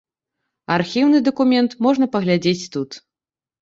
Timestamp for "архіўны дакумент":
0.77-1.79